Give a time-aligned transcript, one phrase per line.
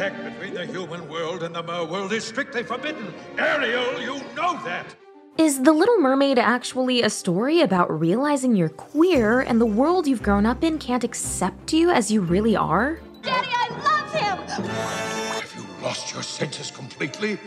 [0.00, 3.12] Contact between the human world and the mer world is strictly forbidden.
[3.36, 4.94] Ariel, you know that.
[5.36, 10.22] Is The Little Mermaid actually a story about realizing you're queer and the world you've
[10.22, 12.98] grown up in can't accept you as you really are?
[13.20, 14.58] Daddy, I love him!
[14.68, 17.38] Have you lost your senses completely?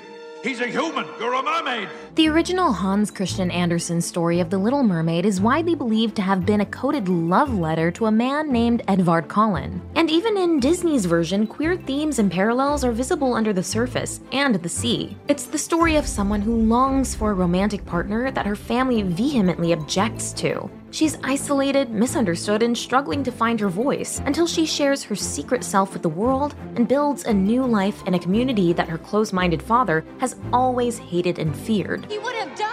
[0.44, 1.08] He's a human.
[1.22, 1.88] You're a mermaid.
[2.16, 6.46] The original Hans Christian Andersen story of The Little Mermaid is widely believed to have
[6.46, 9.82] been a coded love letter to a man named Edvard Collin.
[9.96, 14.56] And even in Disney's version, queer themes and parallels are visible under the surface and
[14.56, 15.16] the sea.
[15.30, 19.72] It's the story of someone who longs for a romantic partner that her family vehemently
[19.72, 20.70] objects to.
[20.94, 25.92] She's isolated, misunderstood, and struggling to find her voice until she shares her secret self
[25.92, 29.64] with the world and builds a new life in a community that her close minded
[29.64, 32.06] father has always hated and feared.
[32.12, 32.73] He would have!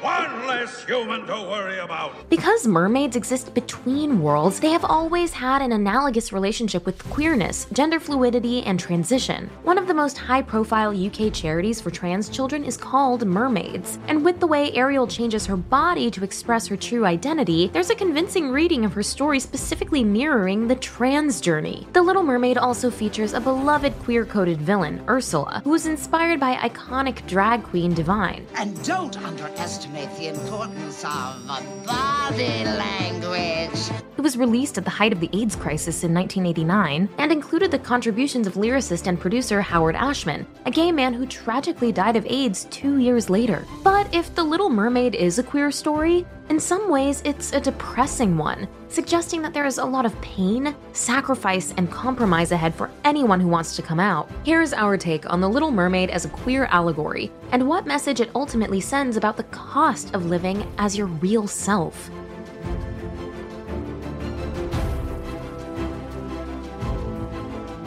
[0.00, 2.30] One less human to worry about.
[2.30, 8.00] Because mermaids exist between worlds, they have always had an analogous relationship with queerness, gender
[8.00, 9.50] fluidity, and transition.
[9.62, 13.98] One of the most high profile UK charities for trans children is called Mermaids.
[14.08, 17.94] And with the way Ariel changes her body to express her true identity, there's a
[17.94, 21.86] convincing reading of her story specifically mirroring the trans journey.
[21.92, 26.54] The Little Mermaid also features a beloved queer coded villain, Ursula, who was inspired by
[26.56, 28.46] iconic drag queen Divine.
[28.54, 34.09] And don't underestimate the importance of body language.
[34.20, 37.78] It was released at the height of the AIDS crisis in 1989 and included the
[37.78, 42.66] contributions of lyricist and producer Howard Ashman, a gay man who tragically died of AIDS
[42.66, 43.64] two years later.
[43.82, 48.36] But if The Little Mermaid is a queer story, in some ways it's a depressing
[48.36, 53.40] one, suggesting that there is a lot of pain, sacrifice, and compromise ahead for anyone
[53.40, 54.30] who wants to come out.
[54.44, 58.30] Here's our take on The Little Mermaid as a queer allegory, and what message it
[58.34, 62.10] ultimately sends about the cost of living as your real self.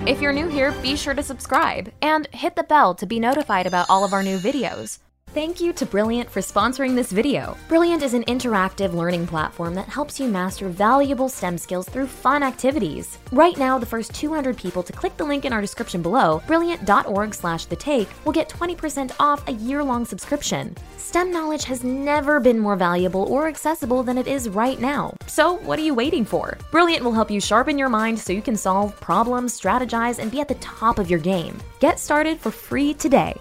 [0.06, 3.66] If you're new here, be sure to subscribe and hit the bell to be notified
[3.66, 4.98] about all of our new videos.
[5.34, 7.58] Thank you to Brilliant for sponsoring this video.
[7.68, 12.44] Brilliant is an interactive learning platform that helps you master valuable STEM skills through fun
[12.44, 13.18] activities.
[13.32, 17.34] Right now, the first 200 people to click the link in our description below, brilliant.org
[17.34, 20.76] slash the take, will get 20% off a year-long subscription.
[20.98, 25.16] STEM knowledge has never been more valuable or accessible than it is right now.
[25.26, 26.60] So what are you waiting for?
[26.70, 30.42] Brilliant will help you sharpen your mind so you can solve problems, strategize, and be
[30.42, 31.58] at the top of your game.
[31.80, 33.36] Get started for free today.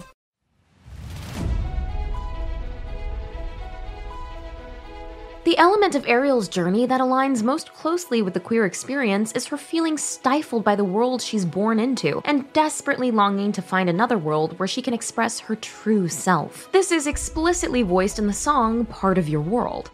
[5.45, 9.57] The element of Ariel's journey that aligns most closely with the queer experience is her
[9.57, 14.57] feeling stifled by the world she's born into and desperately longing to find another world
[14.61, 16.71] where she can express her true self.
[16.71, 19.91] This is explicitly voiced in the song Part of Your World.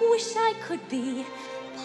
[0.00, 1.26] Wish I could be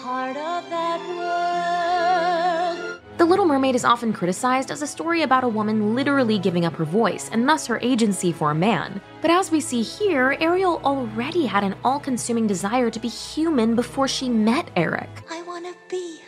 [0.02, 3.00] part of that world.
[3.18, 6.74] The Little Mermaid is often criticized as a story about a woman literally giving up
[6.74, 9.00] her voice and thus her agency for a man.
[9.20, 13.76] But as we see here, Ariel already had an all consuming desire to be human
[13.76, 15.08] before she met Eric.
[15.30, 16.21] I want to be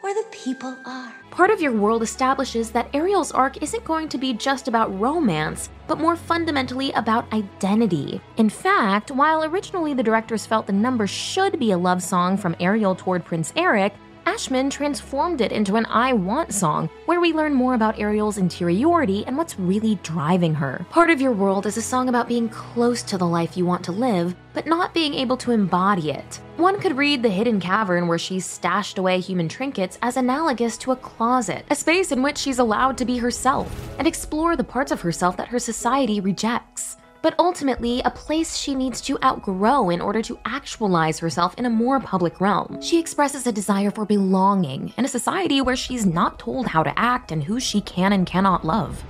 [0.00, 1.12] where the people are.
[1.30, 5.68] Part of your world establishes that Ariel's arc isn't going to be just about romance,
[5.86, 8.20] but more fundamentally about identity.
[8.36, 12.56] In fact, while originally the directors felt the number should be a love song from
[12.60, 13.94] Ariel toward Prince Eric,
[14.30, 19.24] Ashman transformed it into an I Want song, where we learn more about Ariel's interiority
[19.26, 20.86] and what's really driving her.
[20.88, 23.82] Part of Your World is a song about being close to the life you want
[23.86, 26.40] to live, but not being able to embody it.
[26.58, 30.92] One could read The Hidden Cavern, where she's stashed away human trinkets, as analogous to
[30.92, 33.68] a closet, a space in which she's allowed to be herself
[33.98, 38.74] and explore the parts of herself that her society rejects but ultimately a place she
[38.74, 42.80] needs to outgrow in order to actualize herself in a more public realm.
[42.80, 46.98] She expresses a desire for belonging in a society where she's not told how to
[46.98, 49.04] act and who she can and cannot love.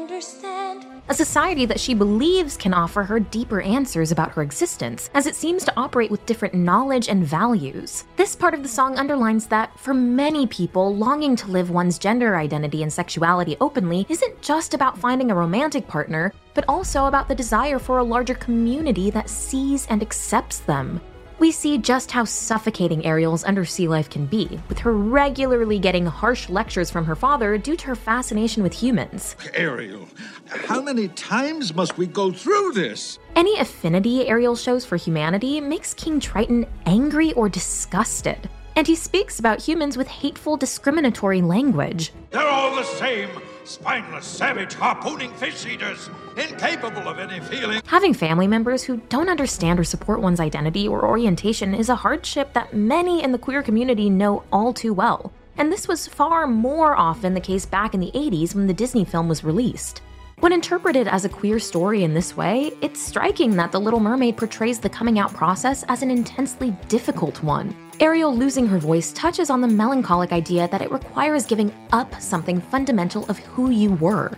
[0.00, 0.86] Understand.
[1.08, 5.34] A society that she believes can offer her deeper answers about her existence, as it
[5.34, 8.04] seems to operate with different knowledge and values.
[8.16, 12.36] This part of the song underlines that, for many people, longing to live one's gender
[12.36, 17.34] identity and sexuality openly isn't just about finding a romantic partner, but also about the
[17.34, 21.00] desire for a larger community that sees and accepts them.
[21.40, 26.50] We see just how suffocating Ariel's undersea life can be, with her regularly getting harsh
[26.50, 29.36] lectures from her father due to her fascination with humans.
[29.54, 30.06] Ariel,
[30.50, 33.18] how many times must we go through this?
[33.36, 38.50] Any affinity Ariel shows for humanity makes King Triton angry or disgusted.
[38.76, 42.12] And he speaks about humans with hateful, discriminatory language.
[42.32, 43.30] They're all the same
[43.64, 47.80] spineless, savage, harpooning fish eaters, incapable of any feeling.
[47.86, 52.52] Having family members who don't understand or support one's identity or orientation is a hardship
[52.52, 55.32] that many in the queer community know all too well.
[55.56, 59.04] and this was far more often the case back in the 80s when the Disney
[59.04, 60.00] film was released.
[60.38, 64.38] When interpreted as a queer story in this way, it's striking that The Little Mermaid
[64.38, 67.74] portrays the coming out process as an intensely difficult one.
[68.00, 72.58] Ariel losing her voice touches on the melancholic idea that it requires giving up something
[72.58, 74.32] fundamental of who you were.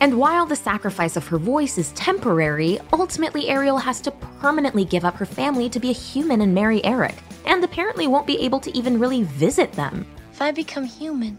[0.00, 4.10] And while the sacrifice of her voice is temporary, ultimately Ariel has to
[4.40, 8.26] permanently give up her family to be a human and marry Eric, and apparently won't
[8.26, 10.06] be able to even really visit them.
[10.32, 11.36] If I become human,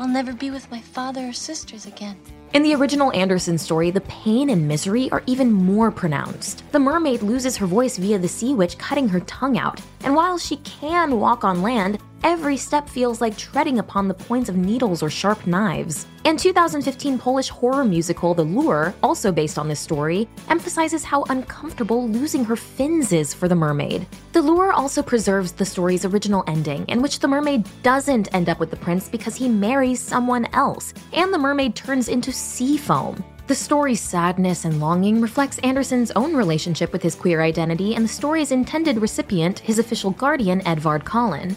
[0.00, 2.20] I'll never be with my father or sisters again.
[2.52, 6.62] In the original Andersen story, the pain and misery are even more pronounced.
[6.72, 10.38] The mermaid loses her voice via the sea witch cutting her tongue out, and while
[10.38, 15.00] she can walk on land, every step feels like treading upon the points of needles
[15.00, 16.06] or sharp knives.
[16.24, 22.08] And 2015 Polish horror musical The Lure, also based on this story, emphasizes how uncomfortable
[22.08, 24.08] losing her fins is for the mermaid.
[24.32, 28.58] The Lure also preserves the story's original ending, in which the mermaid doesn't end up
[28.58, 33.24] with the prince because he marries someone else, and the mermaid turns into sea foam.
[33.46, 38.08] The story's sadness and longing reflects Andersen's own relationship with his queer identity and the
[38.08, 41.54] story's intended recipient, his official guardian, Edvard Collin.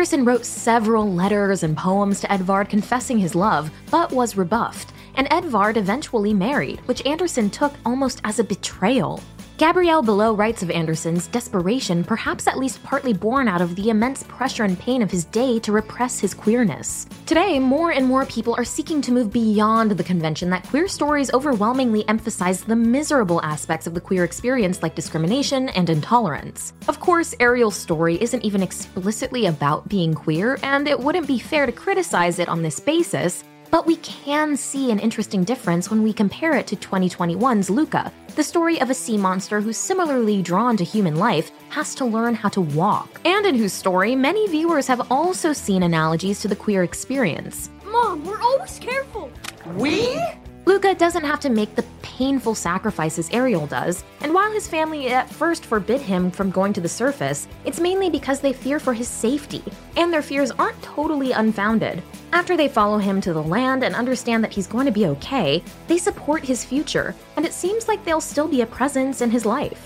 [0.00, 5.28] Andersen wrote several letters and poems to Edvard confessing his love, but was rebuffed, and
[5.30, 9.22] Edvard eventually married, which Andersen took almost as a betrayal.
[9.60, 14.22] Gabrielle Bellot writes of Andersen's desperation, perhaps at least partly born out of the immense
[14.22, 17.06] pressure and pain of his day to repress his queerness.
[17.26, 21.30] Today, more and more people are seeking to move beyond the convention that queer stories
[21.34, 26.72] overwhelmingly emphasize the miserable aspects of the queer experience, like discrimination and intolerance.
[26.88, 31.66] Of course, Ariel's story isn't even explicitly about being queer, and it wouldn't be fair
[31.66, 33.44] to criticize it on this basis.
[33.70, 38.42] But we can see an interesting difference when we compare it to 2021's Luca, the
[38.42, 42.48] story of a sea monster who's similarly drawn to human life has to learn how
[42.48, 46.82] to walk, and in whose story many viewers have also seen analogies to the queer
[46.82, 47.70] experience.
[47.84, 49.30] Mom, we're always careful.
[49.76, 50.20] We?
[50.66, 51.84] Luca doesn't have to make the
[52.20, 56.80] painful sacrifices Ariel does, and while his family at first forbid him from going to
[56.82, 59.62] the surface, it's mainly because they fear for his safety,
[59.96, 62.02] and their fears aren't totally unfounded.
[62.34, 65.62] After they follow him to the land and understand that he's going to be okay,
[65.88, 69.46] they support his future, and it seems like they'll still be a presence in his
[69.46, 69.80] life.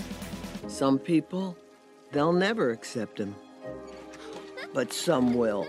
[0.67, 1.57] Some people,
[2.11, 3.37] they'll never accept him.
[4.73, 5.69] But some will.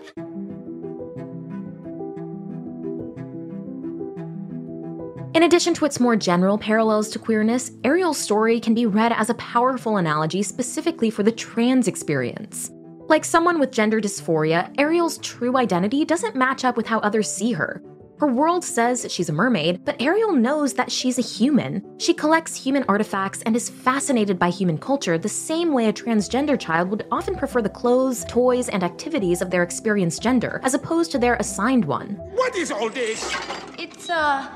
[5.36, 9.30] In addition to its more general parallels to queerness, Ariel's story can be read as
[9.30, 12.72] a powerful analogy specifically for the trans experience.
[13.10, 17.52] Like someone with gender dysphoria, Ariel's true identity doesn't match up with how others see
[17.52, 17.84] her.
[18.18, 21.84] Her world says she's a mermaid, but Ariel knows that she's a human.
[22.00, 26.58] She collects human artifacts and is fascinated by human culture the same way a transgender
[26.58, 31.12] child would often prefer the clothes, toys, and activities of their experienced gender, as opposed
[31.12, 32.12] to their assigned one.
[32.36, 33.36] What is all this?
[33.78, 34.48] It's, uh.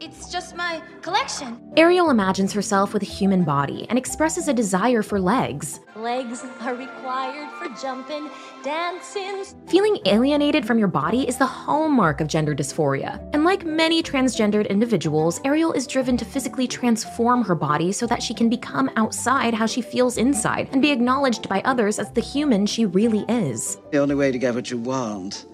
[0.00, 1.58] It's just my collection.
[1.76, 5.80] Ariel imagines herself with a human body and expresses a desire for legs.
[5.94, 8.28] Legs are required for jumping,
[8.62, 9.44] dancing.
[9.66, 13.18] Feeling alienated from your body is the hallmark of gender dysphoria.
[13.32, 18.22] And like many transgendered individuals, Ariel is driven to physically transform her body so that
[18.22, 22.20] she can become outside how she feels inside and be acknowledged by others as the
[22.20, 23.78] human she really is.
[23.90, 25.46] The only way to get what you want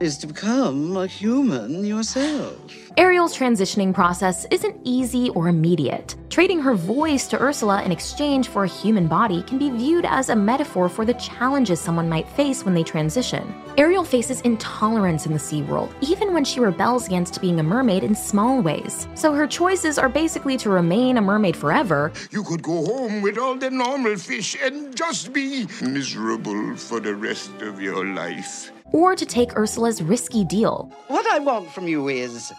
[0.00, 2.56] is to become a human yourself.
[2.98, 6.14] Ariel's transitioning process isn't easy or immediate.
[6.30, 10.28] Trading her voice to Ursula in exchange for a human body can be viewed as
[10.28, 13.54] a metaphor for the challenges someone might face when they transition.
[13.76, 18.04] Ariel faces intolerance in the sea world, even when she rebels against being a mermaid
[18.04, 19.08] in small ways.
[19.14, 22.12] So her choices are basically to remain a mermaid forever.
[22.30, 27.14] You could go home with all the normal fish and just be miserable for the
[27.14, 30.90] rest of your life or to take Ursula's risky deal.
[31.08, 32.52] What I want from you is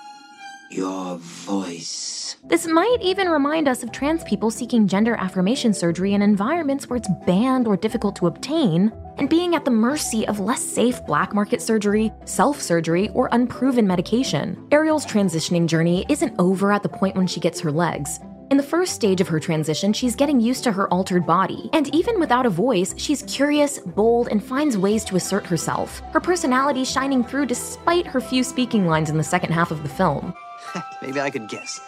[0.70, 2.36] your voice.
[2.44, 6.98] This might even remind us of trans people seeking gender affirmation surgery in environments where
[6.98, 11.34] it's banned or difficult to obtain, and being at the mercy of less safe black
[11.34, 14.68] market surgery, self surgery, or unproven medication.
[14.72, 18.20] Ariel's transitioning journey isn't over at the point when she gets her legs.
[18.50, 21.70] In the first stage of her transition, she's getting used to her altered body.
[21.74, 26.00] And even without a voice, she's curious, bold, and finds ways to assert herself.
[26.14, 29.90] Her personality shining through despite her few speaking lines in the second half of the
[29.90, 30.34] film.
[31.02, 31.82] Maybe I could guess.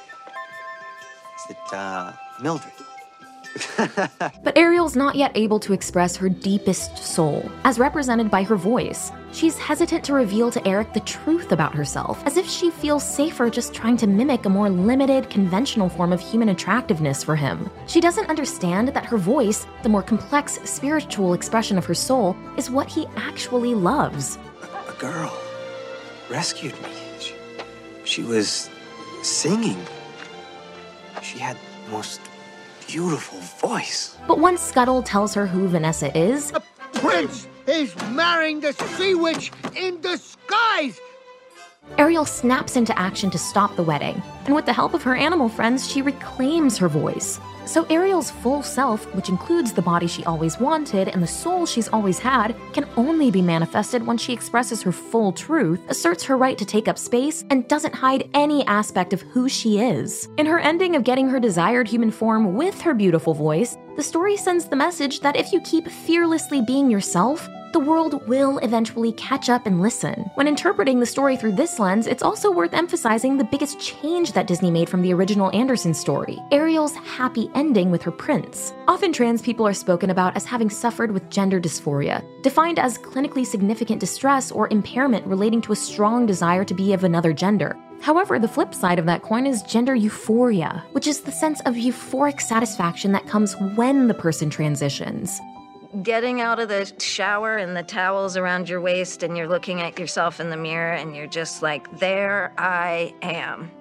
[1.37, 2.11] Is it, uh,
[2.41, 2.73] Mildred?
[3.77, 9.11] But Ariel's not yet able to express her deepest soul, as represented by her voice.
[9.31, 13.49] She's hesitant to reveal to Eric the truth about herself, as if she feels safer
[13.49, 17.69] just trying to mimic a more limited, conventional form of human attractiveness for him.
[17.87, 22.71] She doesn't understand that her voice, the more complex spiritual expression of her soul, is
[22.71, 24.37] what he actually loves.
[24.87, 25.33] A girl
[26.29, 26.89] rescued me.
[27.19, 27.33] She,
[28.05, 28.69] she was
[29.21, 29.77] singing.
[31.21, 31.57] She had
[31.91, 32.21] most
[32.89, 34.17] beautiful voice.
[34.27, 39.51] But once Scuttle tells her who Vanessa is, the prince is marrying the sea witch
[39.75, 40.99] in disguise.
[41.97, 45.49] Ariel snaps into action to stop the wedding, and with the help of her animal
[45.49, 47.39] friends, she reclaims her voice.
[47.65, 51.87] So Ariel's full self, which includes the body she always wanted and the soul she's
[51.89, 56.57] always had, can only be manifested when she expresses her full truth, asserts her right
[56.57, 60.29] to take up space, and doesn't hide any aspect of who she is.
[60.37, 64.35] In her ending of getting her desired human form with her beautiful voice, the story
[64.35, 69.49] sends the message that if you keep fearlessly being yourself, the world will eventually catch
[69.49, 70.29] up and listen.
[70.33, 74.47] When interpreting the story through this lens, it's also worth emphasizing the biggest change that
[74.47, 78.73] Disney made from the original Andersen story Ariel's happy ending with her prince.
[78.87, 83.45] Often, trans people are spoken about as having suffered with gender dysphoria, defined as clinically
[83.45, 87.77] significant distress or impairment relating to a strong desire to be of another gender.
[88.01, 91.75] However, the flip side of that coin is gender euphoria, which is the sense of
[91.75, 95.39] euphoric satisfaction that comes when the person transitions
[96.03, 99.97] getting out of the shower and the towels around your waist and you're looking at
[99.97, 103.71] yourself in the mirror and you're just like, there I am.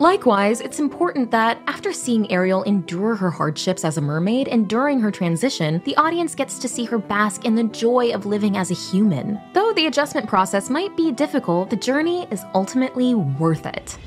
[0.00, 5.00] Likewise, it's important that after seeing Ariel endure her hardships as a mermaid and during
[5.00, 8.70] her transition, the audience gets to see her bask in the joy of living as
[8.70, 9.40] a human.
[9.54, 13.98] Though the adjustment process might be difficult, the journey is ultimately worth it.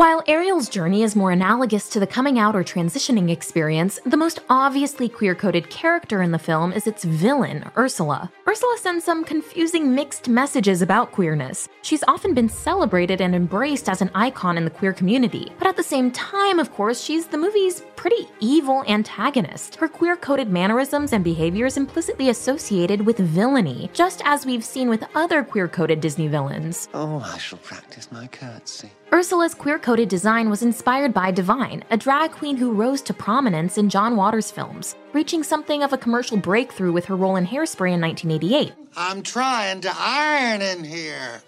[0.00, 4.40] While Ariel's journey is more analogous to the coming out or transitioning experience, the most
[4.48, 8.32] obviously queer coded character in the film is its villain, Ursula.
[8.48, 11.68] Ursula sends some confusing mixed messages about queerness.
[11.82, 15.76] She's often been celebrated and embraced as an icon in the queer community, but at
[15.76, 19.74] the same time, of course, she's the movie's pretty evil antagonist.
[19.74, 25.04] Her queer coded mannerisms and behaviors implicitly associated with villainy, just as we've seen with
[25.14, 26.88] other queer coded Disney villains.
[26.94, 28.90] Oh, I shall practice my curtsy.
[29.12, 33.76] Ursula's queer coded design was inspired by Divine, a drag queen who rose to prominence
[33.76, 37.92] in John Waters films, reaching something of a commercial breakthrough with her role in Hairspray
[37.92, 38.72] in 1988.
[38.96, 41.42] I'm trying to iron in here.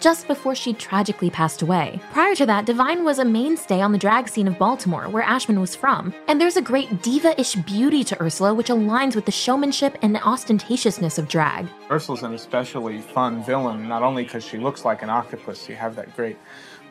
[0.00, 2.00] Just before she tragically passed away.
[2.10, 5.60] Prior to that, Divine was a mainstay on the drag scene of Baltimore, where Ashman
[5.60, 9.30] was from, and there's a great diva ish beauty to Ursula which aligns with the
[9.32, 11.68] showmanship and ostentatiousness of drag.
[11.88, 15.94] Ursula's an especially fun villain, not only because she looks like an octopus, you have
[15.94, 16.36] that great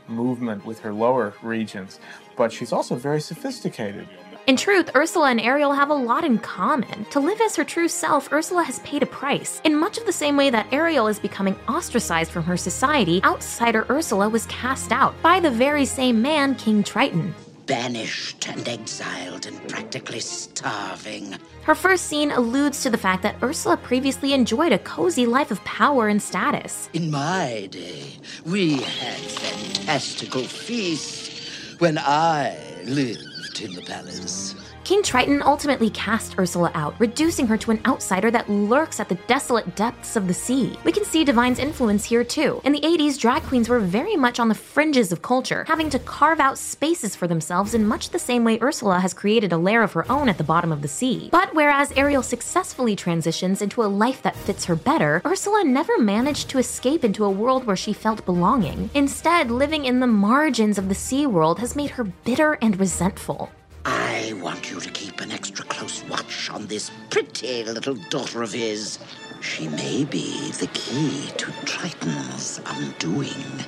[0.07, 1.99] movement with her lower regions,
[2.35, 4.07] but she's also very sophisticated.
[4.45, 7.05] In truth, Ursula and Ariel have a lot in common.
[7.11, 9.61] To live as her true self, Ursula has paid a price.
[9.63, 13.85] In much of the same way that Ariel is becoming ostracized from her society, outsider
[13.89, 17.33] Ursula was cast out by the very same man, King Triton
[17.65, 21.35] banished and exiled and practically starving.
[21.63, 25.63] Her first scene alludes to the fact that Ursula previously enjoyed a cozy life of
[25.63, 26.89] power and status.
[26.93, 28.13] In my day,
[28.45, 34.55] we had fantastical feasts when I lived in the palace.
[34.83, 39.15] King Triton ultimately cast Ursula out, reducing her to an outsider that lurks at the
[39.27, 40.77] desolate depths of the sea.
[40.83, 42.59] We can see Divine's influence here too.
[42.65, 45.99] In the 80s, drag queens were very much on the fringes of culture, having to
[45.99, 49.83] carve out spaces for themselves in much the same way Ursula has created a lair
[49.83, 51.29] of her own at the bottom of the sea.
[51.31, 56.49] But whereas Ariel successfully transitions into a life that fits her better, Ursula never managed
[56.49, 58.89] to escape into a world where she felt belonging.
[58.93, 63.49] Instead, living in the margins of the sea world has made her bitter and resentful.
[64.53, 68.99] Want you to keep an extra close watch on this pretty little daughter of his.
[69.41, 73.65] She may be the key to Triton's undoing.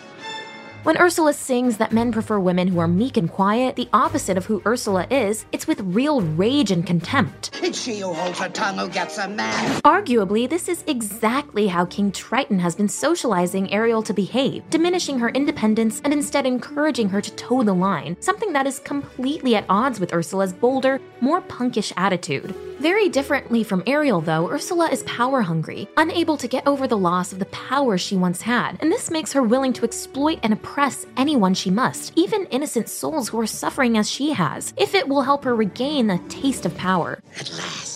[0.86, 4.46] When Ursula sings that men prefer women who are meek and quiet, the opposite of
[4.46, 7.60] who Ursula is, it's with real rage and contempt.
[7.63, 9.82] It's she who holds her tongue who gets a man.
[9.82, 15.30] Arguably, this is exactly how King Triton has been socializing Ariel to behave, diminishing her
[15.30, 20.00] independence and instead encouraging her to toe the line, something that is completely at odds
[20.00, 22.54] with Ursula's bolder, more punkish attitude.
[22.86, 27.34] Very differently from Ariel, though, Ursula is power hungry, unable to get over the loss
[27.34, 31.08] of the power she once had, and this makes her willing to exploit and oppress
[31.18, 35.24] anyone she must, even innocent souls who are suffering as she has, if it will
[35.24, 37.24] help her regain a taste of power.
[37.39, 37.95] At last,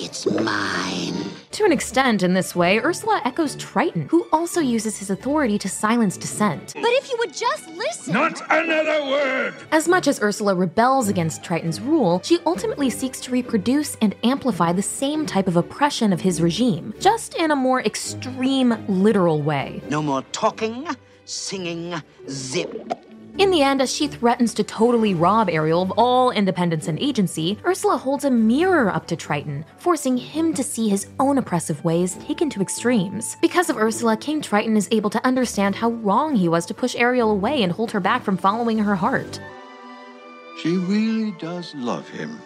[0.00, 1.14] it's mine.
[1.52, 5.68] To an extent, in this way, Ursula echoes Triton, who also uses his authority to
[5.68, 6.72] silence dissent.
[6.74, 8.14] But if you would just listen.
[8.14, 9.54] Not another word!
[9.72, 14.72] As much as Ursula rebels against Triton's rule, she ultimately seeks to reproduce and amplify
[14.72, 19.82] the same type of oppression of his regime, just in a more extreme, literal way.
[19.90, 20.88] No more talking,
[21.26, 23.09] singing, zip.
[23.38, 27.58] In the end, as she threatens to totally rob Ariel of all independence and agency,
[27.64, 32.16] Ursula holds a mirror up to Triton, forcing him to see his own oppressive ways
[32.16, 33.36] taken to extremes.
[33.40, 36.94] Because of Ursula, King Triton is able to understand how wrong he was to push
[36.96, 39.40] Ariel away and hold her back from following her heart.
[40.62, 42.38] She really does love him,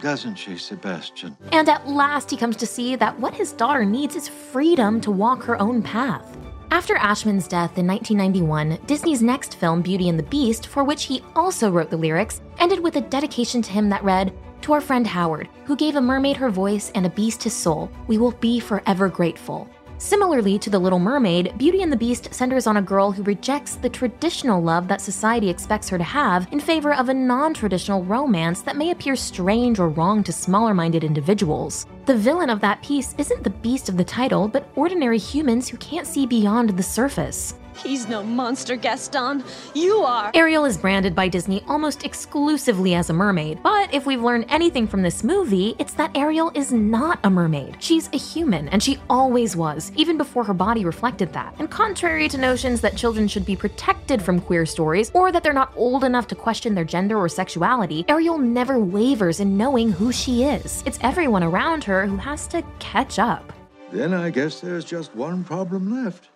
[0.00, 1.36] doesn't she, Sebastian?
[1.52, 5.10] And at last, he comes to see that what his daughter needs is freedom to
[5.10, 6.36] walk her own path.
[6.74, 11.22] After Ashman's death in 1991, Disney's next film, Beauty and the Beast, for which he
[11.36, 15.06] also wrote the lyrics, ended with a dedication to him that read, To our friend
[15.06, 18.58] Howard, who gave a mermaid her voice and a beast his soul, we will be
[18.58, 19.68] forever grateful.
[20.04, 23.76] Similarly to The Little Mermaid, Beauty and the Beast centers on a girl who rejects
[23.76, 28.04] the traditional love that society expects her to have in favor of a non traditional
[28.04, 31.86] romance that may appear strange or wrong to smaller minded individuals.
[32.04, 35.78] The villain of that piece isn't the beast of the title, but ordinary humans who
[35.78, 37.54] can't see beyond the surface.
[37.76, 39.44] He's no monster, Gaston.
[39.74, 40.30] You are.
[40.34, 44.86] Ariel is branded by Disney almost exclusively as a mermaid, but if we've learned anything
[44.86, 47.76] from this movie, it's that Ariel is not a mermaid.
[47.80, 51.54] She's a human, and she always was, even before her body reflected that.
[51.58, 55.52] And contrary to notions that children should be protected from queer stories, or that they're
[55.52, 60.12] not old enough to question their gender or sexuality, Ariel never wavers in knowing who
[60.12, 60.82] she is.
[60.86, 63.52] It's everyone around her who has to catch up.
[63.92, 66.28] Then I guess there's just one problem left.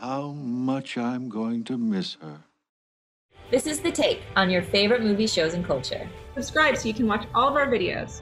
[0.00, 2.44] How much I'm going to miss her.
[3.50, 6.08] This is The Take on your favorite movie shows and culture.
[6.34, 8.20] Subscribe so you can watch all of our videos.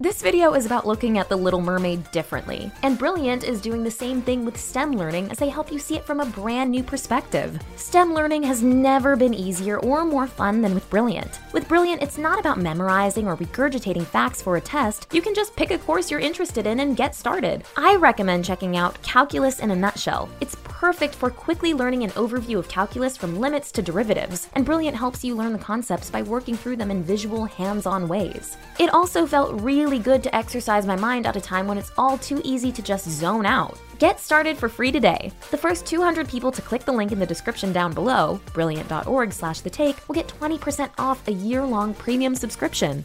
[0.00, 3.90] This video is about looking at The Little Mermaid differently, and Brilliant is doing the
[3.90, 6.84] same thing with STEM learning as they help you see it from a brand new
[6.84, 7.60] perspective.
[7.74, 11.40] STEM learning has never been easier or more fun than with Brilliant.
[11.52, 15.08] With Brilliant, it's not about memorizing or regurgitating facts for a test.
[15.12, 17.64] You can just pick a course you're interested in and get started.
[17.76, 20.28] I recommend checking out Calculus in a Nutshell.
[20.40, 24.96] It's perfect for quickly learning an overview of calculus from limits to derivatives, and Brilliant
[24.96, 28.56] helps you learn the concepts by working through them in visual, hands on ways.
[28.78, 32.18] It also felt really good to exercise my mind at a time when it's all
[32.18, 33.78] too easy to just zone out.
[33.98, 35.32] Get started for free today.
[35.50, 39.60] The first 200 people to click the link in the description down below, brilliant.org slash
[39.60, 43.02] the take, will get 20% off a year-long premium subscription.